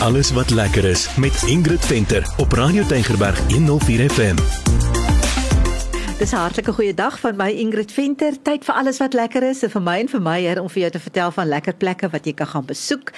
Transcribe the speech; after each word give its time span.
Alles 0.00 0.32
wat 0.32 0.50
lekker 0.50 0.84
is 0.84 1.16
met 1.16 1.42
Ingrid 1.46 1.86
Venter 1.86 2.34
op 2.36 2.52
Radio 2.52 2.86
Tygerberg 2.86 3.52
104 3.52 4.10
FM. 4.10 4.34
Dis 6.18 6.32
'n 6.32 6.36
hartlike 6.36 6.72
goeie 6.72 6.94
dag 6.94 7.20
van 7.20 7.36
my 7.36 7.50
Ingrid 7.50 7.92
Venter. 7.92 8.42
Tyd 8.42 8.64
vir 8.64 8.74
alles 8.74 8.98
wat 8.98 9.12
lekker 9.12 9.42
is 9.42 9.62
en 9.62 9.70
vir 9.70 9.82
my 9.82 9.98
en 9.98 10.08
vir 10.08 10.22
my 10.22 10.38
hier 10.40 10.60
om 10.60 10.68
vir 10.68 10.80
jou 10.80 10.90
te 10.90 10.98
vertel 10.98 11.30
van 11.30 11.46
lekker 11.46 11.74
plekke 11.74 12.08
wat 12.08 12.24
jy 12.24 12.32
kan 12.32 12.46
gaan 12.46 12.64
besoek 12.64 13.12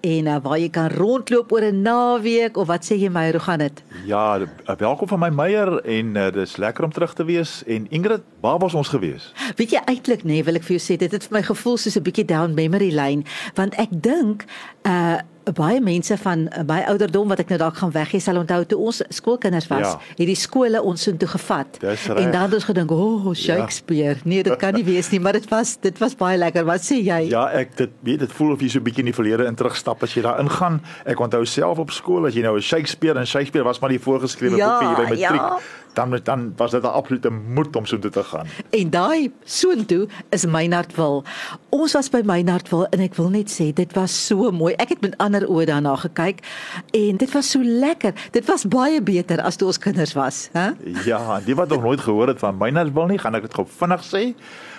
en 0.00 0.26
uh, 0.26 0.36
waar 0.42 0.58
jy 0.58 0.68
kan 0.68 0.90
rondloop 0.90 1.52
oor 1.52 1.62
'n 1.62 1.82
naweek 1.82 2.56
of 2.56 2.66
wat 2.66 2.84
sê 2.84 2.94
jy 2.94 3.08
my 3.08 3.30
hoe 3.30 3.40
gaan 3.40 3.58
dit? 3.58 3.82
Ja, 4.04 4.38
uh, 4.38 4.76
welkom 4.76 5.08
van 5.08 5.18
my 5.18 5.28
Meyer 5.28 5.84
en 5.84 6.16
uh, 6.16 6.32
dis 6.32 6.56
lekker 6.56 6.84
om 6.84 6.92
terug 6.92 7.14
te 7.14 7.24
wees 7.24 7.62
en 7.66 7.86
Ingrid, 7.90 8.22
waar 8.40 8.58
was 8.58 8.74
ons 8.74 8.88
gewees? 8.88 9.32
Weet 9.56 9.70
jy 9.70 9.80
eintlik 9.84 10.22
nê, 10.22 10.26
nee, 10.26 10.44
wil 10.44 10.54
ek 10.54 10.62
vir 10.62 10.76
jou 10.78 10.92
sê 10.92 10.96
dit 10.96 11.12
het 11.12 11.24
vir 11.24 11.38
my 11.38 11.42
gevoel 11.42 11.76
soos 11.76 11.96
'n 11.96 12.02
bietjie 12.02 12.24
down 12.24 12.54
memory 12.54 12.94
lane 12.94 13.22
want 13.54 13.74
ek 13.74 13.88
dink 13.90 14.44
uh 14.82 15.18
baie 15.52 15.80
mense 15.80 16.16
van 16.16 16.48
my 16.66 16.80
ouderdom 16.92 17.28
wat 17.28 17.42
ek 17.42 17.48
nou 17.52 17.58
dalk 17.58 17.76
gaan 17.80 17.92
weggee 17.94 18.20
sal 18.20 18.40
onthou 18.40 18.64
toe 18.64 18.78
ons 18.78 19.02
skoolkinders 19.08 19.68
was, 19.70 19.86
ja. 19.86 20.14
het 20.18 20.26
die 20.26 20.36
skole 20.38 20.82
ons 20.82 21.02
so 21.02 21.16
toe 21.16 21.28
gevat. 21.28 21.78
En 21.82 22.30
dan 22.32 22.42
het 22.42 22.54
ons 22.54 22.64
gedink, 22.64 22.90
"O, 22.90 22.96
oh, 22.96 23.34
Shakespeare." 23.34 24.14
Ja. 24.14 24.28
Nee, 24.28 24.42
dit 24.42 24.56
kan 24.56 24.74
nie 24.74 24.84
wees 24.84 25.10
nie, 25.10 25.20
maar 25.20 25.32
dit 25.32 25.48
was 25.48 25.76
dit 25.80 25.98
was 25.98 26.14
baie 26.14 26.38
lekker. 26.38 26.64
Wat 26.64 26.80
sê 26.80 27.00
jy? 27.02 27.28
Ja, 27.28 27.48
ek 27.50 27.76
dit 27.76 27.90
weet 28.02 28.18
dit 28.18 28.32
voel 28.32 28.52
of 28.52 28.60
jy 28.60 28.68
so 28.68 28.78
'n 28.78 28.82
bietjie 28.82 29.04
in 29.04 29.12
die 29.12 29.14
verlede 29.14 29.46
in 29.46 29.54
terugstap 29.54 30.02
as 30.02 30.14
jy 30.14 30.22
daar 30.22 30.40
ingaan. 30.40 30.80
Ek 31.04 31.20
onthou 31.20 31.44
self 31.44 31.78
op 31.78 31.90
skool 31.90 32.26
as 32.26 32.34
jy 32.34 32.42
nou 32.42 32.56
'n 32.56 32.62
Shakespeare 32.62 33.18
en 33.18 33.26
Shakespeare 33.26 33.64
was 33.64 33.80
maar 33.80 33.90
die 33.90 34.00
voorgeskrewe 34.00 34.56
ja, 34.56 34.78
boekie 34.78 34.96
by 34.96 35.10
matriek. 35.10 35.40
Ja 35.40 35.58
dan 35.98 36.20
dan 36.24 36.52
was 36.56 36.70
dit 36.70 36.82
'n 36.82 36.86
absolute 37.00 37.30
moed 37.30 37.76
om 37.76 37.86
so 37.86 37.98
toe 37.98 38.10
te 38.10 38.24
gaan. 38.24 38.46
En 38.70 38.90
daai 38.90 39.32
soontoe 39.44 40.08
is 40.30 40.46
Meinardwil. 40.46 41.24
Ons 41.68 41.92
was 41.92 42.10
by 42.10 42.22
Meinardwil 42.24 42.86
en 42.86 43.00
ek 43.00 43.14
wil 43.14 43.28
net 43.28 43.50
sê 43.50 43.72
dit 43.72 43.92
was 43.92 44.26
so 44.26 44.50
mooi. 44.50 44.74
Ek 44.74 44.88
het 44.88 45.00
met 45.00 45.16
ander 45.16 45.48
oë 45.48 45.64
daarna 45.64 45.96
gekyk 45.96 46.38
en 46.90 47.16
dit 47.16 47.32
was 47.32 47.50
so 47.50 47.62
lekker. 47.62 48.12
Dit 48.30 48.46
was 48.46 48.64
baie 48.64 49.02
beter 49.02 49.42
as 49.42 49.56
toe 49.56 49.66
ons 49.66 49.78
kinders 49.78 50.12
was, 50.12 50.48
hè? 50.52 50.70
Ja, 51.04 51.40
die 51.40 51.54
wat 51.54 51.68
nog 51.68 51.82
nooit 51.82 52.00
gehoor 52.00 52.28
het 52.28 52.38
van 52.38 52.56
Meinardwil 52.56 53.06
nie, 53.06 53.18
gaan 53.18 53.34
ek 53.34 53.42
dit 53.42 53.54
gou 53.54 53.66
vinnig 53.66 54.02
sê 54.04 54.34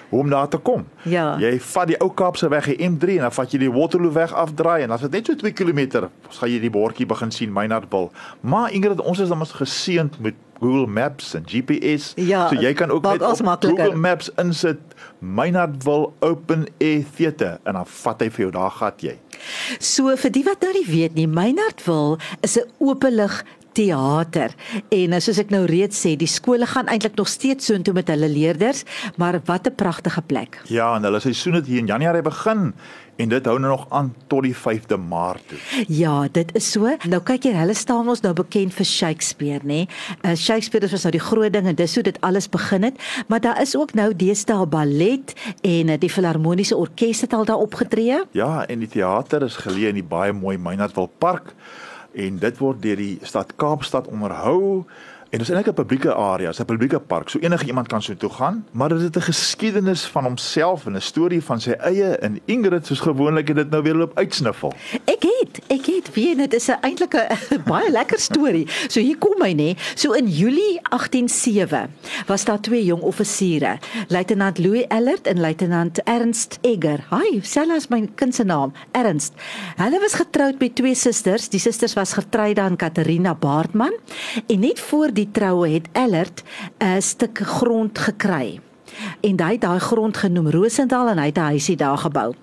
hoe 0.09 0.19
om 0.19 0.29
daar 0.29 0.47
te 0.47 0.57
kom. 0.57 0.87
Ja. 1.01 1.37
Jy 1.39 1.59
vat 1.61 1.87
die 1.87 1.97
ou 2.01 2.09
Kaapse 2.13 2.49
weg, 2.49 2.65
die 2.65 2.89
M3 2.89 3.19
en 3.19 3.27
dan 3.27 3.33
vat 3.33 3.51
jy 3.53 3.59
die 3.61 3.71
Waterloo 3.71 4.11
weg 4.15 4.33
afdraai 4.33 4.81
en 4.83 4.91
as 4.95 5.05
dit 5.05 5.11
net 5.11 5.29
so 5.29 5.37
2 5.37 5.53
km, 5.53 6.09
gaan 6.39 6.49
jy 6.49 6.59
die 6.63 6.73
bordjie 6.73 7.05
begin 7.09 7.31
sien 7.31 7.53
Meinardwil. 7.53 8.09
Maar 8.41 8.73
Ingrid, 8.73 9.01
ons 9.01 9.21
is 9.21 9.29
dan 9.29 9.37
mos 9.37 9.53
geseënd 9.53 10.17
met 10.19 10.37
Google 10.59 10.87
Maps 10.87 11.33
en 11.33 11.45
GPS. 11.47 12.13
Ja, 12.15 12.47
so 12.49 12.59
jy 12.59 12.73
kan 12.73 12.91
ook 12.91 13.03
net 13.03 13.23
Google 13.59 13.95
Maps 13.95 14.31
insit 14.35 14.79
Meinardville 15.19 16.11
Open 16.19 16.67
Air 16.79 17.03
Theatre 17.15 17.59
en 17.63 17.79
dan 17.79 17.87
vat 17.87 18.21
hy 18.23 18.29
vir 18.29 18.45
jou 18.47 18.51
daar 18.55 18.75
gat 18.79 19.03
jy. 19.03 19.15
So 19.79 20.15
vir 20.19 20.33
die 20.35 20.43
wat 20.47 20.63
nou 20.63 20.73
nie 20.75 20.85
weet 20.87 21.15
nie, 21.15 21.27
Meinardville 21.27 22.19
is 22.41 22.57
'n 22.57 22.67
openlig 22.79 23.43
teater. 23.79 24.55
En 24.93 25.17
soos 25.23 25.41
ek 25.41 25.53
nou 25.53 25.63
reeds 25.69 26.03
sê, 26.03 26.15
die 26.19 26.29
skole 26.29 26.67
gaan 26.69 26.91
eintlik 26.91 27.17
nog 27.19 27.31
steeds 27.31 27.69
soontoe 27.69 27.95
met 27.95 28.11
hulle 28.11 28.29
leerders, 28.31 28.83
maar 29.17 29.39
wat 29.45 29.67
'n 29.67 29.75
pragtige 29.75 30.21
plek. 30.21 30.61
Ja, 30.67 30.95
en 30.95 31.03
hulle 31.03 31.19
seisoen 31.19 31.53
het 31.53 31.65
hier 31.65 31.79
in 31.79 31.87
Januarie 31.87 32.21
begin 32.21 32.73
en 33.19 33.29
dit 33.29 33.45
hou 33.45 33.59
nou 33.59 33.71
nog 33.71 33.85
aan 33.89 34.13
tot 34.27 34.45
die 34.47 34.55
5de 34.55 34.97
Maart 35.09 35.47
toe. 35.47 35.57
Ja, 35.87 36.27
dit 36.31 36.55
is 36.55 36.71
so. 36.71 36.87
Nou 37.09 37.19
kyk 37.23 37.43
jy, 37.43 37.53
hulle 37.57 37.75
staan 37.75 38.07
ons 38.07 38.21
nou 38.23 38.33
bekend 38.33 38.73
vir 38.73 38.85
Shakespeare, 38.85 39.59
nê? 39.67 39.87
Uh, 40.23 40.35
Shakespeare 40.35 40.85
is 40.85 41.03
nou 41.03 41.11
die 41.11 41.23
groot 41.23 41.53
ding 41.53 41.67
en 41.67 41.75
dis 41.75 41.95
hoe 41.95 42.03
dit 42.03 42.21
alles 42.21 42.49
begin 42.49 42.83
het, 42.83 42.95
maar 43.27 43.43
daar 43.43 43.61
is 43.61 43.75
ook 43.75 43.93
nou 43.93 44.13
deesdae 44.15 44.65
ballet 44.65 45.35
en 45.61 45.89
uh, 45.89 45.99
die 45.99 46.09
filharmoniese 46.09 46.75
orkes 46.75 47.21
het 47.21 47.33
al 47.33 47.45
daar 47.45 47.59
opgetree. 47.59 48.23
Ja, 48.31 48.65
en 48.67 48.79
die 48.79 48.87
teater 48.87 49.43
is 49.43 49.59
geleë 49.59 49.91
in 49.91 49.99
die 49.99 50.09
baie 50.15 50.33
mooi 50.33 50.57
Meinardville 50.57 51.11
Park 51.19 51.53
en 52.13 52.39
dit 52.41 52.57
word 52.57 52.81
deur 52.81 52.99
die 52.99 53.17
stad 53.21 53.53
Kaapstad 53.55 54.07
onderhou. 54.07 54.85
En 55.29 55.37
dit 55.37 55.47
is 55.47 55.53
eintlik 55.53 55.75
'n 55.75 55.81
publieke 55.81 56.13
area, 56.13 56.51
'n 56.59 56.65
publieke 56.65 56.99
park. 56.99 57.29
So 57.29 57.39
enige 57.39 57.65
iemand 57.65 57.87
kan 57.87 58.01
so 58.01 58.15
toe 58.15 58.29
gaan, 58.29 58.65
maar 58.71 58.89
dit 58.89 59.01
het 59.01 59.15
'n 59.15 59.21
geskiedenis 59.21 60.05
van 60.05 60.23
homself 60.23 60.85
en 60.85 60.95
'n 60.95 61.01
storie 61.01 61.43
van 61.43 61.61
sy 61.61 61.71
eie 61.71 62.17
en 62.17 62.39
Ingrid 62.45 62.85
soos 62.85 62.99
gewoonlik 62.99 63.47
het 63.47 63.55
dit 63.55 63.69
nou 63.69 63.83
weer 63.83 63.95
loop 63.95 64.17
uitsniffel. 64.17 64.73
Ek 65.05 65.23
het, 65.23 65.59
ek 65.67 65.85
het, 65.85 66.13
wie 66.13 66.35
dit 66.35 66.53
is 66.53 66.67
'n 66.67 66.77
eintlik 66.81 67.13
'n 67.13 67.61
baie 67.71 67.91
lekker 67.91 68.19
storie. 68.19 68.67
So 68.87 68.99
hier 68.99 69.17
kom 69.17 69.41
hy 69.41 69.53
nê. 69.53 69.77
So 69.95 70.11
in 70.11 70.27
Julie 70.27 70.79
187 70.89 71.87
was 72.25 72.45
daar 72.45 72.59
twee 72.59 72.85
jong 72.85 73.01
offisiere, 73.01 73.77
luitenant 74.07 74.57
Louis 74.57 74.85
Ellert 74.87 75.27
en 75.27 75.39
luitenant 75.39 76.03
Ernst 76.03 76.57
Egger. 76.61 77.05
Hi, 77.09 77.39
selfs 77.41 77.87
my 77.87 78.09
kind 78.15 78.35
se 78.35 78.43
naam, 78.43 78.73
Ernst. 78.91 79.33
Hulle 79.75 79.99
was 79.99 80.13
getroud 80.13 80.59
met 80.59 80.75
twee 80.75 80.95
susters. 80.95 81.49
Die 81.49 81.59
susters 81.59 81.93
was 81.93 82.13
Gertruida 82.13 82.65
en 82.65 82.75
Katarina 82.75 83.35
Baartman 83.35 83.93
en 84.47 84.59
net 84.59 84.79
voor 84.79 85.13
die 85.19 85.29
troue 85.35 85.67
het 85.73 85.87
Ellert 85.91 86.43
'n 86.79 87.01
stuk 87.01 87.37
grond 87.43 87.97
gekry. 87.99 88.59
En 89.21 89.39
hy 89.39 89.51
het 89.51 89.61
daai 89.61 89.79
grond 89.79 90.17
genoem 90.17 90.49
Rosendal 90.49 91.07
en 91.07 91.19
hy 91.19 91.25
het 91.25 91.37
'n 91.37 91.51
huisie 91.55 91.75
daar 91.75 91.97
gebou. 91.97 92.33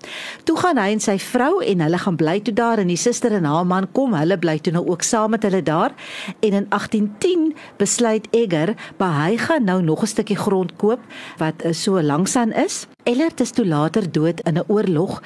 Toe 0.45 0.57
gaan 0.57 0.79
hy 0.79 0.93
en 0.93 1.01
sy 1.01 1.19
vrou 1.19 1.65
en 1.65 1.81
hulle 1.81 1.99
gaan 1.99 2.17
bly 2.17 2.41
toe 2.41 2.55
daar 2.55 2.79
en 2.79 2.87
die 2.87 2.97
suster 2.97 3.33
en 3.33 3.45
haar 3.45 3.67
man 3.67 3.93
kom, 3.93 4.15
hulle 4.15 4.39
bly 4.39 4.59
toe 4.59 4.73
nou 4.73 4.87
ook 4.87 5.03
saam 5.03 5.31
met 5.31 5.43
hulle 5.43 5.63
daar. 5.63 5.93
En 6.41 6.53
in 6.53 6.67
1810 6.69 7.55
besluit 7.77 8.27
Egger, 8.31 8.75
"Maar 8.97 9.25
hy 9.25 9.37
gaan 9.37 9.65
nou 9.65 9.83
nog 9.83 10.03
'n 10.03 10.07
stukkie 10.07 10.37
grond 10.37 10.77
koop 10.77 11.01
wat 11.37 11.63
eh, 11.63 11.73
so 11.73 12.03
langsaan 12.03 12.53
is." 12.53 12.87
Ellert 13.07 13.41
is 13.41 13.53
toe 13.55 13.67
later 13.67 14.03
dood 14.11 14.41
in 14.41 14.59
'n 14.59 14.65
oorlog 14.67 15.23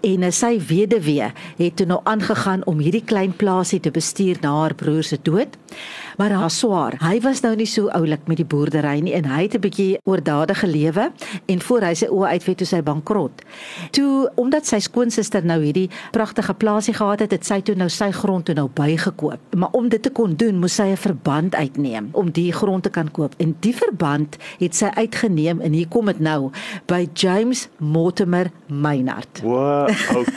en 0.00 0.22
eh, 0.22 0.30
sy 0.30 0.58
weduwee 0.66 1.32
het 1.56 1.76
toe 1.76 1.86
nou 1.86 2.00
aangegaan 2.02 2.66
om 2.66 2.78
hierdie 2.78 3.04
klein 3.04 3.36
plaasie 3.36 3.80
te 3.80 3.90
bestuur 3.90 4.36
na 4.40 4.50
haar 4.60 4.74
broer 4.74 5.02
se 5.02 5.18
dood 5.22 5.54
maar 6.20 6.30
haar 6.30 6.50
swaar. 6.50 6.96
Hy 7.00 7.20
was 7.24 7.40
nou 7.40 7.54
nie 7.56 7.66
so 7.68 7.88
oulik 7.96 8.26
met 8.28 8.36
die 8.36 8.44
boerdery 8.44 8.98
nie 9.00 9.14
en 9.16 9.24
hy 9.24 9.42
het 9.46 9.54
'n 9.54 9.60
bietjie 9.60 9.98
oordadige 10.04 10.66
lewe 10.66 11.12
en 11.46 11.60
voor 11.60 11.80
hy 11.80 11.94
sy 11.94 12.06
oë 12.06 12.28
uitvet 12.28 12.56
toe 12.56 12.66
sy 12.66 12.82
bankrot. 12.82 13.42
Toe 13.90 14.30
omdat 14.34 14.66
sy 14.66 14.78
skoonsister 14.78 15.44
nou 15.44 15.62
hierdie 15.62 15.90
pragtige 16.10 16.54
plaasie 16.54 16.94
gehad 16.94 17.20
het, 17.20 17.30
het 17.30 17.46
sy 17.46 17.60
toe 17.60 17.74
nou 17.74 17.88
sy 17.88 18.10
grond 18.10 18.44
toe 18.44 18.54
nou 18.54 18.68
bygekoop. 18.74 19.38
Maar 19.56 19.68
om 19.72 19.88
dit 19.88 20.02
te 20.02 20.10
kon 20.10 20.34
doen, 20.36 20.58
moes 20.58 20.74
sy 20.74 20.82
'n 20.92 20.96
verband 20.96 21.54
uitneem 21.54 22.08
om 22.12 22.30
die 22.30 22.52
grond 22.52 22.82
te 22.82 22.90
kan 22.90 23.10
koop. 23.10 23.34
En 23.38 23.56
die 23.60 23.74
verband 23.74 24.36
het 24.58 24.74
sy 24.74 24.90
uitgeneem 24.94 25.60
en 25.60 25.72
hier 25.72 25.88
kom 25.88 26.06
dit 26.06 26.20
nou 26.20 26.50
by 26.86 27.08
James 27.20 27.68
Mortimer 27.76 28.50
Maynard. 28.66 29.40
Wow, 29.42 29.88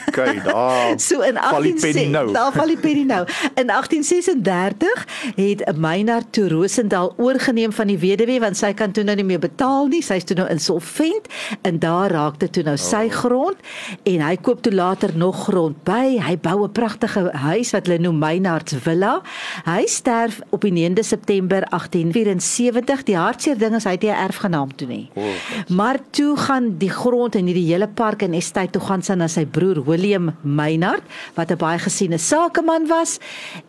okay, 0.07 0.41
daar. 0.44 0.99
so 0.99 1.21
in 1.21 1.38
18 1.38 2.11
nou. 2.11 2.31
Daar 2.31 2.51
val 2.51 2.67
die 2.67 2.77
penny 2.77 3.03
nou. 3.07 3.21
In 3.55 3.69
1836 3.71 5.05
het 5.35 5.77
Meinard 5.77 6.33
toe 6.33 6.49
Rosendal 6.49 7.13
oorgeneem 7.17 7.71
van 7.71 7.88
die 7.88 7.97
weduwee 7.97 8.41
want 8.44 8.59
sy 8.59 8.73
kan 8.75 8.91
toe 8.91 9.05
nou 9.07 9.16
nie 9.16 9.27
meer 9.27 9.39
betaal 9.39 9.88
nie. 9.88 10.01
Sy's 10.03 10.27
toe 10.27 10.35
nou 10.41 10.47
insolvent 10.51 11.29
en 11.61 11.79
daar 11.79 12.11
raak 12.11 12.41
dit 12.44 12.51
toe 12.51 12.66
nou 12.67 12.75
sy 12.77 13.05
oh. 13.07 13.15
grond 13.21 13.63
en 14.03 14.25
hy 14.27 14.35
koop 14.44 14.65
toe 14.65 14.73
later 14.75 15.15
nog 15.15 15.45
grond 15.47 15.79
by. 15.88 16.19
Hy 16.19 16.35
bou 16.44 16.67
'n 16.67 16.75
pragtige 16.75 17.29
huis 17.31 17.71
wat 17.71 17.88
hulle 17.88 18.01
noem 18.03 18.19
Meinard's 18.19 18.75
Villa. 18.83 19.21
Hy 19.63 19.88
sterf 19.88 20.41
op 20.50 20.67
die 20.67 20.73
9de 20.75 21.03
September 21.03 21.63
1874. 21.69 23.07
Die 23.07 23.17
hartseer 23.17 23.57
ding 23.57 23.75
is 23.75 23.88
hy 23.88 23.95
het 23.95 24.03
nie 24.03 24.11
'n 24.11 24.23
erfgenaam 24.27 24.75
toe 24.75 24.88
nie. 24.88 25.09
Oh, 25.15 25.23
maar 25.69 26.00
toe 26.11 26.35
gaan 26.38 26.72
die 26.78 26.89
grond 26.89 27.35
en 27.35 27.45
hierdie 27.45 27.72
hele 27.72 27.88
park 27.88 28.22
en 28.22 28.34
estate 28.34 28.72
toe 28.72 28.81
gaan 28.81 29.01
sy 29.01 29.13
na 29.13 29.28
sy 29.28 29.45
broer 29.45 29.84
William 29.84 30.35
Meinard 30.41 31.03
wat 31.35 31.51
'n 31.51 31.57
baie 31.57 31.79
gesiene 31.79 32.17
sakeman 32.17 32.88
was. 32.88 33.19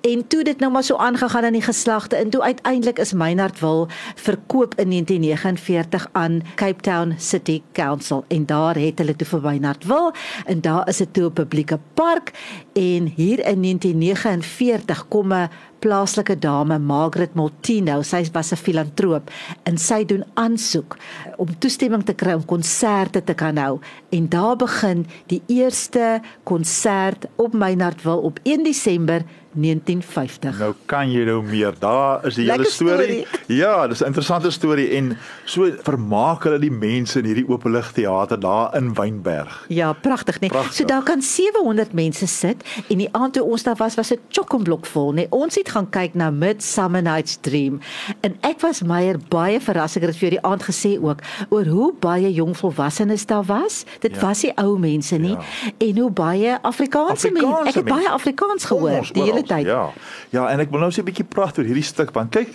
En 0.02 0.26
toe 0.26 0.44
dit 0.44 0.60
nou 0.60 0.70
maar 0.70 0.84
so 0.84 0.96
aangegaan 0.96 1.44
aan 1.44 1.52
die 1.52 1.62
geslag 1.62 1.84
geslagte 1.84 2.16
en 2.16 2.30
toe 2.30 2.42
uiteindelik 2.42 2.98
is 2.98 3.12
Meinardwil 3.12 3.88
verkoop 4.14 4.74
in 4.74 4.88
1949 4.88 6.08
aan 6.12 6.42
Cape 6.54 6.80
Town 6.80 7.14
City 7.18 7.62
Council. 7.72 8.24
En 8.28 8.46
daar 8.46 8.74
het 8.74 8.98
hulle 8.98 9.16
toe 9.16 9.26
vir 9.26 9.40
Meinardwil 9.40 10.12
en 10.44 10.60
daar 10.60 10.88
is 10.88 10.96
dit 10.96 11.12
toe 11.12 11.26
'n 11.28 11.32
publieke 11.32 11.78
park. 11.94 12.32
En 12.72 13.12
hier 13.16 13.46
in 13.46 13.60
1949 13.60 15.08
kom 15.08 15.32
'n 15.32 15.48
plaaslike 15.84 16.38
dame 16.40 16.78
Margaret 16.80 17.34
Moltino, 17.36 18.00
sy 18.02 18.22
was 18.32 18.52
'n 18.52 18.56
filantroop 18.56 19.30
en 19.68 19.76
sy 19.78 20.04
doen 20.04 20.24
aansoek 20.34 20.96
om 21.36 21.48
toestemming 21.58 22.04
te 22.04 22.14
kry 22.14 22.32
om 22.32 22.44
konserte 22.44 23.20
te 23.24 23.34
kan 23.34 23.56
hou. 23.56 23.80
En 24.10 24.28
daar 24.28 24.56
begin 24.56 25.06
die 25.26 25.42
eerste 25.46 26.20
konsert 26.44 27.26
op 27.36 27.52
Meinardwil 27.52 28.18
op 28.18 28.38
1 28.44 28.64
Desember 28.64 29.24
1950. 29.54 30.58
Nou 30.58 30.74
kan 30.86 31.10
jy 31.12 31.24
nou 31.24 31.42
meer. 31.42 31.72
Daar 31.78 32.26
is 32.26 32.34
die 32.34 32.50
hele 32.50 32.64
storie. 32.64 33.26
Ja, 33.46 33.86
dis 33.88 34.00
'n 34.02 34.06
interessante 34.06 34.50
storie 34.50 34.88
en 34.96 35.16
so 35.44 35.70
vermaak 35.82 36.44
hulle 36.44 36.58
die 36.58 36.70
mense 36.70 37.18
in 37.18 37.24
hierdie 37.24 37.48
openlig 37.48 37.92
teater 37.92 38.40
daar 38.40 38.74
in 38.76 38.94
Wynberg. 38.94 39.64
Ja, 39.68 39.92
pragtig, 39.92 40.40
nee. 40.40 40.50
Pragtig. 40.50 40.74
So 40.74 40.84
daar 40.84 41.02
kan 41.02 41.22
700 41.22 41.92
mense 41.92 42.26
sit 42.26 42.64
en 42.88 42.98
die 42.98 43.08
aand 43.12 43.32
toe 43.32 43.42
ons 43.44 43.62
daar 43.62 43.76
was, 43.76 43.94
was 43.94 44.08
dit 44.08 44.18
chock-en-blok 44.28 44.86
vol, 44.86 45.12
nee. 45.12 45.26
Ons 45.30 45.54
het 45.54 45.68
gaan 45.68 45.90
kyk 45.90 46.14
na 46.14 46.30
Midsummer 46.30 47.02
Night's 47.02 47.38
Dream 47.40 47.80
en 48.20 48.36
ek 48.40 48.60
was 48.60 48.82
Meyer 48.82 49.16
baie 49.28 49.60
verras 49.60 49.96
ek 49.96 50.02
het 50.02 50.16
vir 50.16 50.28
jou 50.28 50.40
die 50.40 50.42
aand 50.44 50.62
gesê 50.62 50.98
ook 51.02 51.18
oor 51.48 51.64
hoe 51.64 51.92
baie 52.00 52.32
jong 52.32 52.56
volwassenes 52.56 53.26
daar 53.26 53.44
was. 53.44 53.84
Dit 54.00 54.14
Ja. 54.14 54.20
was 54.20 54.42
nie 54.42 54.52
ou 54.56 54.78
mense 54.78 55.16
nie 55.18 55.30
Ja. 55.30 55.40
en 55.78 55.98
hoe 55.98 56.10
baie 56.10 56.58
Afrikaanse 56.62 57.30
mense. 57.30 57.46
Afrikaanse 57.46 57.68
Ek 57.68 57.74
het 57.74 57.84
baie 57.84 57.96
mense. 57.96 58.12
Afrikaans 58.12 58.64
gehoor 58.64 58.98
ons 58.98 59.12
die 59.12 59.22
hele. 59.22 59.42
Tyd. 59.46 59.66
Ja. 59.66 59.92
Ja, 60.30 60.48
en 60.50 60.60
ek 60.60 60.70
wil 60.70 60.80
nou 60.80 60.90
so 60.90 61.00
'n 61.02 61.04
bietjie 61.04 61.24
praat 61.28 61.58
oor 61.58 61.64
hierdie 61.64 61.82
stuk 61.84 62.12
want 62.14 62.30
kyk, 62.32 62.54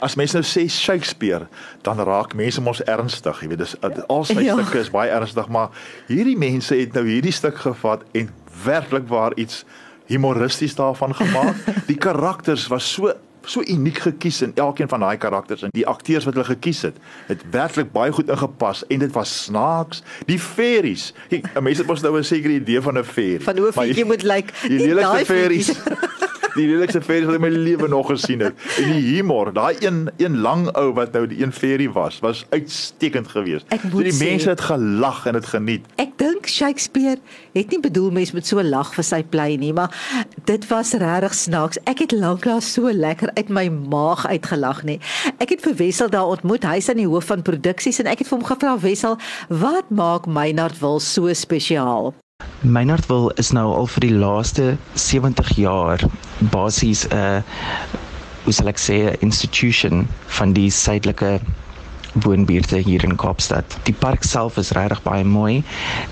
as 0.00 0.16
mense 0.16 0.34
nou 0.34 0.44
sê 0.44 0.68
Shakespeare, 0.70 1.46
dan 1.82 1.96
raak 1.98 2.34
mense 2.34 2.60
mos 2.60 2.82
ernstig, 2.84 3.40
jy 3.42 3.48
weet, 3.48 3.58
dis 3.58 3.76
al 4.08 4.24
sy 4.24 4.40
Ja. 4.44 4.54
stukke 4.54 4.78
is 4.80 4.90
baie 4.90 5.10
ernstig, 5.10 5.48
maar 5.48 5.68
hierdie 6.08 6.36
mense 6.38 6.74
het 6.74 6.92
nou 6.94 7.04
hierdie 7.06 7.32
stuk 7.32 7.56
gevat 7.56 8.02
en 8.14 8.28
werklik 8.64 9.08
waar 9.08 9.32
iets 9.36 9.64
humoristies 10.06 10.74
daarvan 10.74 11.14
gemaak. 11.14 11.54
die 11.90 11.96
karakters 11.96 12.66
was 12.68 12.92
so 12.92 13.12
so 13.48 13.62
uniek 13.64 13.98
gekies 13.98 14.42
in 14.42 14.52
elkeen 14.60 14.88
van 14.88 15.00
daai 15.00 15.16
karakters 15.16 15.62
en 15.62 15.70
die 15.72 15.86
akteurs 15.86 16.24
wat 16.24 16.34
hulle 16.34 16.44
gekies 16.44 16.82
het, 16.82 16.96
het 17.28 17.40
werklik 17.50 17.92
baie 17.92 18.12
goed 18.12 18.28
ingepas 18.28 18.82
en 18.92 18.98
dit 18.98 19.12
was 19.12 19.44
snaaks. 19.44 20.02
Die 20.26 20.38
fairies. 20.38 21.14
Kyk, 21.30 21.60
mense 21.60 21.80
het 21.80 21.86
mos 21.88 22.02
nou 22.02 22.18
'n 22.18 22.24
sekere 22.24 22.52
idee 22.60 22.80
van 22.80 22.98
'n 22.98 23.04
fairy. 23.04 23.40
Van 23.40 23.56
hoe 23.56 23.70
Maar 23.74 23.86
jy 23.86 24.04
moet 24.04 24.22
lyk. 24.22 24.52
die 24.62 24.70
nie 24.70 24.78
lelikste 24.92 25.12
daai 25.12 25.24
fairies. 25.24 25.68
die 26.58 26.66
lelikste 26.68 27.00
fairies 27.04 27.26
wat 27.30 27.38
ek 27.38 27.42
my 27.44 27.50
lewe 27.54 27.88
nog 27.88 28.08
gesien 28.10 28.40
het. 28.44 28.54
En 28.82 28.90
die 28.92 29.02
humor, 29.14 29.52
daai 29.54 29.76
een 29.80 30.08
een 30.18 30.38
lang 30.44 30.66
ou 30.78 30.92
wat 30.96 31.12
nou 31.16 31.24
die 31.30 31.40
een 31.42 31.52
fairy 31.54 31.86
was, 31.94 32.18
was 32.24 32.44
uitstekend 32.50 33.28
geweest. 33.32 33.66
So 33.70 34.02
die 34.02 34.12
sê- 34.12 34.24
mense 34.24 34.48
het 34.52 34.60
gelag 34.66 35.24
en 35.26 35.38
dit 35.38 35.46
geniet. 35.46 35.86
Ek 35.96 36.16
dink 36.18 36.46
Shakespeare 36.48 37.18
het 37.54 37.70
nie 37.70 37.80
bedoel 37.80 38.10
mense 38.10 38.34
moet 38.34 38.46
so 38.46 38.62
lag 38.62 38.92
vir 38.94 39.04
sy 39.04 39.22
plei 39.22 39.56
nie, 39.56 39.72
maar 39.72 39.90
dit 40.44 40.66
was 40.70 40.92
regtig 40.98 41.34
snaaks. 41.34 41.78
Ek 41.86 41.98
het 42.04 42.12
lanklaas 42.12 42.72
so 42.72 42.90
lekker 42.92 43.30
uit 43.38 43.48
my 43.48 43.68
maag 43.68 44.26
uitgelag 44.26 44.82
nie. 44.84 44.98
Ek 45.38 45.48
het 45.54 45.62
vir 45.64 45.74
Wessel 45.78 46.10
daar 46.10 46.26
ontmoet. 46.34 46.64
Hy's 46.68 46.88
aan 46.90 46.96
die 47.00 47.06
hoof 47.08 47.24
van 47.30 47.42
produksies 47.42 47.98
en 48.02 48.06
ek 48.10 48.18
het 48.24 48.28
vir 48.28 48.38
hom 48.38 48.46
gevra 48.46 48.76
Wessel, 48.82 49.18
wat 49.48 49.90
maak 49.90 50.26
Meinard 50.26 50.78
wil 50.80 50.98
so 51.00 51.32
spesiaal? 51.34 52.14
Meinardville 52.62 53.32
is 53.40 53.50
nou 53.56 53.64
al 53.78 53.88
vir 53.94 54.04
die 54.04 54.14
laaste 54.20 54.68
70 55.02 55.50
jaar 55.64 56.04
basies 56.54 57.02
'n 57.18 57.44
hoe 58.46 58.54
sal 58.58 58.72
ek 58.72 58.80
sê 58.86 58.96
'n 59.10 59.20
institution 59.28 60.08
van 60.38 60.56
die 60.60 60.70
suidelike 60.80 61.32
woonbuurte 62.20 62.76
hier 62.76 63.04
in 63.04 63.16
Kaapstad. 63.16 63.76
Die 63.84 63.94
park 63.94 64.22
self 64.22 64.56
is 64.56 64.70
regtig 64.76 65.02
baie 65.02 65.24
mooi 65.24 65.62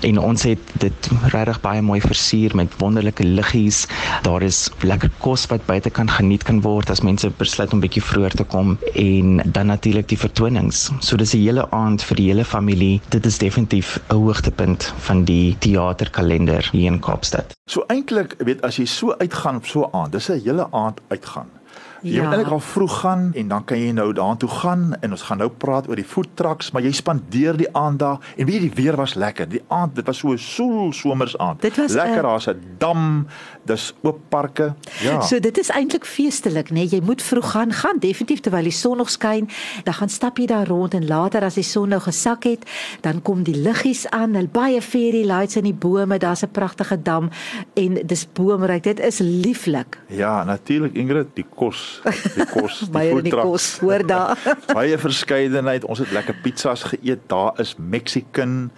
en 0.07 0.19
ons 0.19 0.43
het 0.47 0.71
dit 0.81 1.09
regtig 1.33 1.59
baie 1.61 1.81
mooi 1.81 1.99
versier 2.01 2.55
met 2.55 2.73
wonderlike 2.81 3.23
liggies. 3.23 3.85
Daar 4.23 4.45
is 4.45 4.67
lekker 4.81 5.11
kos 5.23 5.47
wat 5.51 5.65
buite 5.65 5.89
kan 5.89 6.09
geniet 6.09 6.43
kan 6.47 6.61
word 6.61 6.89
as 6.93 7.03
mense 7.05 7.29
besluit 7.39 7.73
om 7.73 7.83
bietjie 7.83 8.03
vroeër 8.03 8.37
te 8.39 8.47
kom 8.47 8.77
en 8.93 9.41
dan 9.45 9.71
natuurlik 9.73 10.07
die 10.07 10.19
vertonings. 10.19 10.87
So 10.99 11.17
dis 11.17 11.33
'n 11.33 11.43
hele 11.43 11.67
aand 11.71 12.03
vir 12.03 12.15
die 12.15 12.27
hele 12.29 12.45
familie. 12.45 13.01
Dit 13.09 13.25
is 13.25 13.37
definitief 13.37 13.99
'n 14.09 14.15
hoogtepunt 14.15 14.93
van 14.97 15.23
die 15.23 15.55
teaterkalender 15.59 16.69
hier 16.71 16.91
in 16.91 16.99
Kaapstad. 16.99 17.53
So 17.69 17.83
eintlik, 17.87 18.35
weet 18.37 18.61
as 18.61 18.77
jy 18.77 18.85
so 18.85 19.15
uitgaan 19.17 19.55
op 19.55 19.65
so 19.65 19.83
'n 19.83 19.89
aand, 19.91 20.11
dis 20.11 20.29
'n 20.29 20.41
hele 20.43 20.67
aand 20.71 21.01
uitgaan. 21.07 21.56
Jy 22.01 22.13
Ja. 22.15 22.23
moet 22.23 22.33
eintlik 22.33 22.51
al 22.51 22.59
vroeg 22.59 22.99
gaan 22.99 23.31
en 23.33 23.47
dan 23.47 23.63
kan 23.65 23.79
jy 23.79 23.91
nou 23.91 24.13
daartoe 24.13 24.49
gaan 24.49 24.95
en 25.01 25.11
ons 25.11 25.21
gaan 25.21 25.37
nou 25.37 25.49
praat 25.49 25.87
oor 25.89 25.95
die 25.95 26.05
food 26.05 26.27
trucks, 26.33 26.71
maar 26.71 26.81
jy 26.81 26.91
spandeer 26.91 27.57
die 27.57 27.69
aand 27.75 27.99
daar 27.99 28.19
en 28.37 28.45
weet 28.45 28.55
jy 28.55 28.69
die 28.69 28.83
weer 28.83 28.95
was 28.95 29.13
lekker. 29.13 29.49
Die 29.49 29.61
aand, 29.67 29.95
dit 29.95 30.05
was 30.05 30.17
so 30.17 30.31
'n 30.31 30.37
soel 30.37 30.93
somers 30.93 31.37
aand. 31.37 31.61
Dit 31.61 31.77
was, 31.77 31.93
lekker, 31.93 32.17
eh, 32.17 32.21
daar's 32.23 32.47
'n 32.47 32.61
dam, 32.77 33.27
dis 33.65 33.93
oop 34.03 34.19
parke. 34.29 34.73
Ja. 35.01 35.21
So 35.21 35.39
dit 35.39 35.57
is 35.57 35.69
eintlik 35.69 36.05
feestelik, 36.05 36.69
né? 36.69 36.73
Nee? 36.73 36.87
Jy 36.87 37.01
moet 37.03 37.21
vroeg 37.21 37.51
gaan, 37.51 37.71
gaan 37.71 37.97
definitief 37.99 38.39
terwyl 38.39 38.63
die 38.63 38.71
son 38.71 38.97
nog 38.97 39.09
skyn, 39.09 39.49
dan 39.83 39.93
gaan 39.93 40.09
stap 40.09 40.37
jy 40.37 40.45
daar 40.45 40.67
rond 40.67 40.93
en 40.93 41.07
later 41.07 41.43
as 41.43 41.53
die 41.55 41.63
son 41.63 41.89
nou 41.89 42.01
gesak 42.01 42.43
het, 42.43 42.65
dan 43.01 43.21
kom 43.21 43.43
die 43.43 43.55
liggies 43.55 44.09
aan, 44.09 44.33
hulle 44.35 44.47
baie 44.47 44.81
fairy 44.81 45.25
lights 45.25 45.55
in 45.55 45.63
die 45.63 45.73
bome, 45.73 46.17
daar's 46.17 46.43
'n 46.43 46.51
pragtige 46.51 47.01
dam 47.01 47.29
en 47.73 47.93
dis 48.05 48.27
boomryk. 48.33 48.83
Dit 48.83 48.99
is 48.99 49.19
lieflik. 49.19 49.97
Ja, 50.07 50.43
natuurlik 50.43 50.93
Ingrid, 50.93 51.27
die 51.33 51.45
kos, 51.55 51.86
die 52.35 52.45
kos, 52.45 52.79
die 52.91 53.31
trucks. 53.31 53.43
kos 53.43 53.67
hoor 53.83 54.05
daar. 54.07 54.37
baie 54.77 54.97
verskeidenheid. 54.97 55.85
Ons 55.85 55.99
het 56.05 56.11
lekker 56.11 56.35
pizzas 56.43 56.83
geëet. 56.93 57.27
Daar 57.31 57.59
is 57.63 57.75
Mexican. 57.77 58.71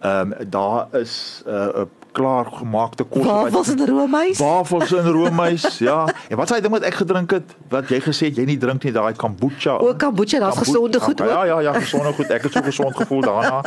Ehm 0.00 0.32
um, 0.32 0.50
daar 0.50 0.86
is 0.98 1.42
'n 1.46 1.50
uh, 1.50 1.86
klaar 2.12 2.44
gemaakte 2.52 3.04
kos 3.04 3.24
Wafels 3.24 3.68
en 3.68 3.86
roomys. 3.86 4.38
Wafels 4.38 4.92
en 4.92 5.06
roomys, 5.12 5.78
ja. 5.88 6.06
En 6.28 6.36
wat 6.36 6.48
sê 6.50 6.54
jy 6.58 6.60
ding 6.60 6.72
wat 6.72 6.82
ek 6.82 6.94
gedrink 6.94 7.30
het? 7.30 7.54
Wat 7.72 7.88
jy 7.88 8.00
gesê 8.00 8.26
het 8.28 8.36
jy 8.36 8.44
nie 8.44 8.58
drink 8.58 8.84
nie 8.84 8.92
daai 8.92 9.14
kombucha. 9.14 9.78
O, 9.80 9.94
kombucha, 9.94 10.38
daar's 10.38 10.54
Kombu- 10.60 10.72
gesonde 10.72 11.00
goed 11.00 11.20
ook. 11.20 11.28
Ja, 11.28 11.44
ja, 11.44 11.58
ja, 11.60 11.72
gesonde 11.72 12.12
goed. 12.12 12.30
Ek 12.30 12.42
het 12.42 12.52
so 12.52 12.60
gesond 12.62 12.96
gevoel 12.96 13.20
daarna. 13.20 13.62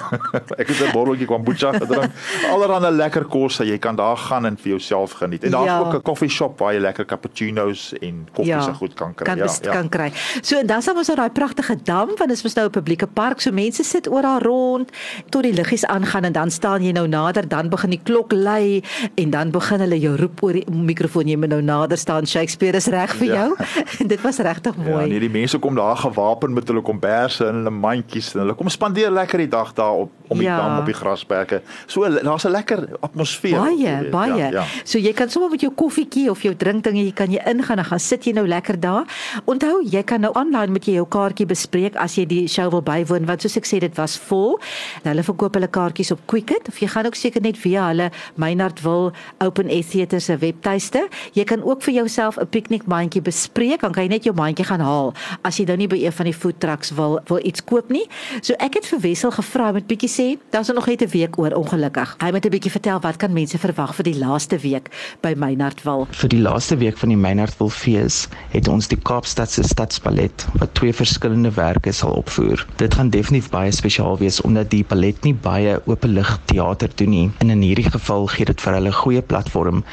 ek 0.60 0.68
het 0.68 0.80
'n 0.88 0.92
botteltjie 0.92 1.26
kombucha 1.26 1.72
gedrink. 1.72 2.10
Allerhande 2.50 2.90
lekker 2.90 3.24
kos, 3.24 3.56
jy 3.58 3.78
kan 3.78 3.96
daar 3.96 4.16
gaan 4.16 4.46
en 4.46 4.56
vir 4.56 4.68
jouself 4.70 5.12
geniet. 5.12 5.44
En 5.44 5.50
daar's 5.50 5.66
Ja. 5.66 5.78
ook 5.80 5.94
'n 5.94 6.02
koffie 6.02 6.28
shop 6.30 6.58
waar 6.58 6.72
jy 6.74 6.80
lekker 6.80 7.04
cappuccinos 7.04 7.92
en 8.00 8.28
koffie 8.32 8.62
se 8.62 8.72
goed 8.74 8.94
kan 8.94 9.14
kry. 9.14 9.24
Kan 9.26 9.36
ja, 9.36 9.46
ja. 9.62 9.70
kan 9.72 9.88
kry. 9.88 10.12
So 10.40 10.56
en 10.58 10.66
dan 10.66 10.82
sal 10.82 10.96
ons 10.96 11.06
nou 11.06 11.16
daai 11.16 11.30
pragtige 11.30 11.76
dam 11.82 12.06
want 12.06 12.18
dit 12.18 12.30
is 12.30 12.42
mos 12.42 12.54
nou 12.54 12.66
'n 12.66 12.70
publieke 12.70 13.06
park. 13.06 13.40
So 13.40 13.50
mense 13.52 13.84
sit 13.84 14.08
oral 14.08 14.38
rond 14.40 14.90
tot 15.30 15.42
die 15.42 15.52
liggies 15.52 15.84
aangaan 15.86 16.24
en 16.24 16.32
dan 16.32 16.50
staan 16.50 16.82
jy 16.82 16.92
nou 16.92 17.06
nader, 17.08 17.48
dan 17.48 17.68
begin 17.68 17.81
die 17.90 18.00
klok 18.02 18.32
lui 18.32 18.82
en 19.14 19.30
dan 19.30 19.50
begin 19.50 19.80
hulle 19.80 19.98
jou 20.00 20.16
roep 20.16 20.42
oor 20.42 20.52
die 20.52 20.64
mikrofoon 20.70 21.28
jy 21.28 21.36
moet 21.36 21.48
nou 21.48 21.60
nader 21.62 21.96
staan. 21.98 22.26
Shakespeare 22.26 22.76
is 22.76 22.86
reg 22.86 23.14
vir 23.16 23.26
Ja. 23.26 23.34
jou. 23.34 23.56
En 24.00 24.06
dit 24.12 24.20
was 24.20 24.38
regtig 24.38 24.74
Ja, 24.76 24.82
mooi. 24.90 25.08
nee, 25.08 25.20
die 25.20 25.30
mense 25.30 25.58
kom 25.58 25.74
daar 25.74 25.96
gewapen 25.96 26.52
met 26.52 26.68
hulle 26.68 26.82
komberse 26.82 27.46
en 27.46 27.54
hulle 27.54 27.70
mandjies 27.70 28.34
en 28.34 28.40
hulle 28.40 28.54
kom 28.54 28.68
spandeer 28.68 29.10
lekker 29.10 29.38
die 29.38 29.48
dag 29.48 29.72
daar 29.74 29.92
op 29.92 30.10
om 30.28 30.38
die 30.38 30.46
Ja. 30.46 30.56
dam 30.56 30.78
op 30.78 30.86
die 30.86 30.94
grasperke. 30.94 31.60
So 31.86 32.08
daar's 32.08 32.44
'n 32.46 32.50
lekker 32.50 32.88
atmosfeer. 33.00 33.58
Baie, 33.60 33.76
weet. 34.00 34.10
baie. 34.10 34.36
Ja, 34.36 34.50
ja. 34.50 34.64
So 34.84 34.98
jy 34.98 35.12
kan 35.12 35.28
sommer 35.30 35.50
met 35.50 35.60
jou 35.60 35.72
koffietjie 35.74 36.30
of 36.30 36.42
jou 36.42 36.54
drinkdinge, 36.56 37.04
jy 37.04 37.12
kan 37.12 37.30
jy 37.30 37.40
ingaan 37.46 37.78
en 37.78 37.84
gaan 37.84 38.00
sit 38.00 38.24
jy 38.24 38.32
nou 38.32 38.46
lekker 38.48 38.80
daar. 38.80 39.04
Onthou, 39.44 39.82
jy 39.90 40.02
kan 40.02 40.20
nou 40.20 40.32
aanlyn 40.34 40.72
met 40.72 40.84
jy 40.86 40.92
jou 40.94 41.06
kaartjie 41.08 41.46
bespreek 41.46 41.96
as 41.96 42.14
jy 42.16 42.24
die 42.26 42.48
show 42.48 42.70
wil 42.70 42.82
bywoon 42.82 43.26
want 43.26 43.42
soos 43.42 43.56
ek 43.56 43.64
sê 43.66 43.78
dit 43.80 43.96
was 43.96 44.16
vol. 44.18 44.58
Nou, 45.04 45.14
hulle 45.14 45.22
verkoop 45.22 45.54
hulle 45.54 45.68
kaartjies 45.68 46.10
op 46.12 46.18
Quicket 46.26 46.68
of 46.68 46.78
jy 46.80 46.86
gaan 46.88 47.06
ook 47.06 47.14
seker 47.14 47.40
net 47.42 47.58
via 47.72 47.88
hulle 47.88 48.10
Meinardville 48.36 49.12
Open 49.40 49.70
Air 49.72 49.84
Theatre 49.88 50.20
se 50.20 50.36
webtuiste. 50.38 51.06
Jy 51.36 51.44
kan 51.48 51.62
ook 51.64 51.82
vir 51.82 51.94
jouself 52.02 52.36
'n 52.38 52.48
piknikmandjie 52.48 53.22
bespreek, 53.22 53.80
dan 53.80 53.92
kan 53.92 54.04
jy 54.04 54.08
net 54.08 54.24
jou 54.24 54.34
mandjie 54.34 54.64
gaan 54.64 54.80
haal 54.80 55.14
as 55.42 55.56
jy 55.56 55.64
nou 55.64 55.76
nie 55.76 55.88
by 55.88 55.96
een 55.96 56.12
van 56.12 56.26
die 56.26 56.34
food 56.34 56.60
trucks 56.60 56.90
wil 56.90 57.20
wil 57.26 57.40
iets 57.44 57.64
koop 57.64 57.90
nie. 57.90 58.06
So 58.40 58.54
ek 58.58 58.74
het 58.74 58.86
vir 58.86 59.00
Wessel 59.00 59.30
gevra 59.30 59.72
met 59.72 59.86
bietjie 59.86 60.08
sê, 60.08 60.38
daar's 60.50 60.68
nog 60.68 60.86
net 60.86 61.02
'n 61.02 61.08
week 61.08 61.38
oor 61.38 61.52
ongelukkig. 61.52 62.16
Hy 62.18 62.30
moet 62.30 62.44
'n 62.44 62.50
bietjie 62.50 62.70
vertel 62.70 63.00
wat 63.00 63.16
kan 63.16 63.32
mense 63.32 63.58
verwag 63.58 63.94
vir 63.94 64.04
die 64.04 64.18
laaste 64.18 64.58
week 64.58 64.90
by 65.20 65.34
Meinardville. 65.36 66.06
Vir 66.10 66.28
die 66.28 66.40
laaste 66.40 66.76
week 66.76 66.98
van 66.98 67.08
die 67.08 67.18
Meinardville 67.18 67.70
fees 67.70 68.28
het 68.50 68.68
ons 68.68 68.88
die 68.88 68.98
Kaapstadse 68.98 69.62
Stadspalet 69.62 70.46
wat 70.58 70.74
twee 70.74 70.92
verskillende 70.92 71.50
werke 71.50 71.92
sal 71.92 72.12
opvoer. 72.12 72.66
Dit 72.76 72.94
gaan 72.94 73.10
definitief 73.10 73.50
baie 73.50 73.70
spesiaal 73.70 74.18
wees 74.18 74.40
omdat 74.40 74.70
die 74.70 74.84
palet 74.84 75.24
nie 75.24 75.34
baie 75.34 75.80
openlig 75.86 76.38
teater 76.44 76.90
doen 76.94 77.08
nie. 77.08 77.30
En 77.38 77.50
in 77.62 77.68
hierdie 77.68 77.90
geval 77.90 78.26
gee 78.26 78.46
dit 78.48 78.60
vir 78.60 78.74
hulle 78.74 78.90
'n 78.90 79.00
goeie 79.02 79.22
platform 79.22 79.84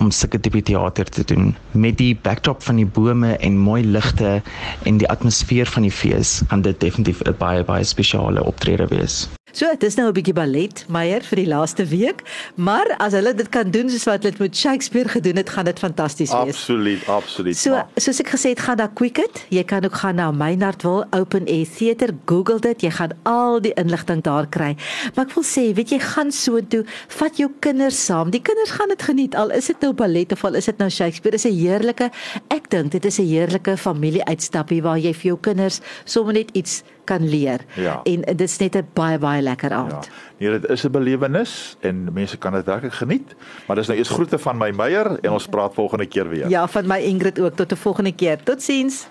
om 0.00 0.10
sulke 0.10 0.40
tipe 0.40 0.62
teater 0.62 1.04
te 1.04 1.24
doen. 1.24 1.56
Met 1.72 1.98
die 1.98 2.14
backdrop 2.16 2.62
van 2.62 2.76
die 2.76 2.86
bome 2.86 3.36
en 3.36 3.58
mooi 3.58 3.84
ligte 3.84 4.42
en 4.84 4.98
die 4.98 5.08
atmosfeer 5.08 5.66
van 5.66 5.82
die 5.82 5.92
fees, 5.92 6.42
gaan 6.48 6.62
dit 6.62 6.80
definitief 6.80 7.20
'n 7.22 7.36
baie 7.38 7.64
baie 7.64 7.84
spesiale 7.84 8.44
optrede 8.44 8.86
wees. 8.88 9.28
So, 9.58 9.66
dit 9.74 9.82
is 9.88 9.96
nou 9.98 10.06
'n 10.08 10.12
bietjie 10.14 10.32
ballet, 10.34 10.84
Meyer, 10.88 11.22
vir 11.22 11.36
die 11.36 11.46
laaste 11.46 11.84
week, 11.84 12.22
maar 12.54 12.94
as 12.98 13.12
hulle 13.12 13.34
dit 13.34 13.48
kan 13.48 13.70
doen 13.70 13.90
soos 13.90 14.04
wat 14.04 14.22
hulle 14.22 14.30
dit 14.30 14.38
met 14.38 14.56
Shakespeare 14.56 15.08
gedoen 15.08 15.36
het, 15.36 15.50
gaan 15.50 15.64
dit 15.64 15.78
fantasties 15.78 16.30
wees. 16.30 16.54
Absoluut, 16.54 17.08
absoluut. 17.08 17.56
So, 17.56 17.70
Maar- 17.70 17.86
soos 17.96 18.20
ek 18.20 18.28
gesê 18.28 18.48
het, 18.50 18.60
gaan 18.60 18.76
daar 18.76 18.92
Quicket. 18.94 19.46
Jy 19.50 19.64
kan 19.64 19.84
ook 19.84 19.94
gaan 19.94 20.14
na 20.14 20.30
Meinardville 20.30 21.06
Open 21.10 21.46
Air 21.46 21.66
Theatre. 21.76 22.14
Google 22.26 22.60
dit. 22.60 22.80
Jy 22.82 22.90
gaan 22.90 23.10
al 23.24 23.60
die 23.60 23.72
inligting 23.74 24.22
daar 24.22 24.46
kry. 24.46 24.76
Maar 25.14 25.24
ek 25.26 25.34
wil 25.34 25.44
sê, 25.44 25.74
weet 25.74 25.90
jy, 25.90 25.98
gaan 25.98 26.32
so 26.32 26.60
toe, 26.68 26.84
vat 27.08 27.36
jou 27.36 27.50
kinders 27.60 28.04
saam. 28.04 28.30
Die 28.30 28.42
kinders 28.42 28.70
gaan 28.70 28.88
dit 28.88 29.02
geniet 29.02 29.34
al 29.34 29.50
is 29.50 29.66
dit 29.66 29.80
nou 29.80 29.92
ballet 29.92 30.32
of 30.32 30.44
al 30.44 30.54
is 30.54 30.64
dit 30.64 30.78
nou 30.78 30.88
Shakespeare. 30.90 31.36
Dit 31.36 31.44
is 31.44 31.50
'n 31.50 31.58
heerlike, 31.58 32.10
ek 32.48 32.70
dink 32.70 32.92
dit 32.92 33.04
is 33.04 33.18
'n 33.18 33.26
heerlike 33.26 33.76
familie-uitstappie 33.76 34.82
waar 34.82 34.98
jy 34.98 35.12
vir 35.12 35.22
jou 35.22 35.38
kinders 35.40 35.80
sommer 36.04 36.32
net 36.32 36.50
iets 36.52 36.82
kan 37.08 37.24
leer. 37.28 37.60
Ja. 37.74 38.00
En 38.04 38.20
dit 38.36 38.40
is 38.40 38.56
net 38.58 38.76
'n 38.76 38.86
baie 38.92 39.18
baie 39.18 39.42
lekker 39.42 39.70
Ja. 39.70 39.76
aand. 39.76 40.08
Nee, 40.38 40.50
dit 40.60 40.68
is 40.70 40.84
'n 40.84 40.90
belewenis 40.90 41.76
en 41.80 42.08
mense 42.12 42.36
kan 42.36 42.52
dit 42.52 42.64
werklik 42.64 42.92
geniet. 42.92 43.34
Maar 43.66 43.76
dis 43.76 43.86
nou 43.86 43.98
eers 43.98 44.08
groete 44.08 44.38
van 44.38 44.56
my 44.58 44.70
Meyer 44.70 45.18
en 45.20 45.30
ons 45.30 45.46
praat 45.46 45.74
volgende 45.74 46.06
keer 46.06 46.28
weer. 46.28 46.48
Ja, 46.48 46.68
van 46.68 46.86
my 46.86 46.98
Ingrid 47.00 47.40
ook 47.40 47.56
tot 47.56 47.72
'n 47.72 47.76
volgende 47.76 48.12
keer. 48.12 48.36
Totsiens. 48.42 49.06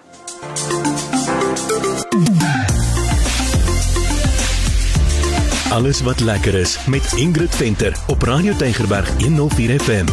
Alles 5.72 6.02
wat 6.02 6.20
lekker 6.20 6.54
is 6.54 6.86
met 6.86 7.14
Ingrid 7.16 7.56
Venter 7.56 7.98
op 8.08 8.22
Radio 8.22 8.54
Tygerberg 8.56 9.22
104 9.24 9.80
FM. 9.80 10.06